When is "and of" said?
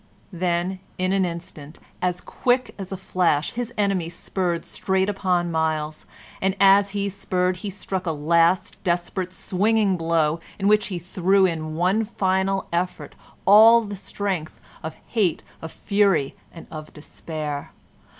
16.51-16.91